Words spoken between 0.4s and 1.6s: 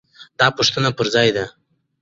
پوښتنې پر ځای دي.